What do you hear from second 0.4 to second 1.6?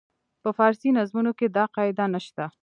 په فارسي نظمونو کې